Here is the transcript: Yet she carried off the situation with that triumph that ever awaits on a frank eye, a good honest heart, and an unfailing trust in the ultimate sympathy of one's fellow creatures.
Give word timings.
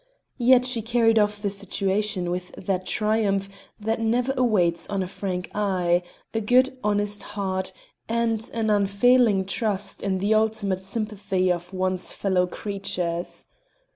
Yet 0.39 0.65
she 0.65 0.81
carried 0.81 1.19
off 1.19 1.39
the 1.43 1.51
situation 1.51 2.31
with 2.31 2.47
that 2.55 2.87
triumph 2.87 3.47
that 3.79 3.99
ever 3.99 4.33
awaits 4.35 4.89
on 4.89 5.03
a 5.03 5.07
frank 5.07 5.51
eye, 5.53 6.01
a 6.33 6.41
good 6.41 6.75
honest 6.83 7.21
heart, 7.37 7.71
and 8.09 8.49
an 8.51 8.71
unfailing 8.71 9.45
trust 9.45 10.01
in 10.01 10.17
the 10.17 10.33
ultimate 10.33 10.81
sympathy 10.81 11.51
of 11.51 11.71
one's 11.71 12.15
fellow 12.15 12.47
creatures. 12.47 13.45